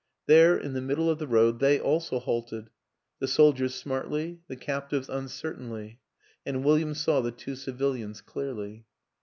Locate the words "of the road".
1.11-1.59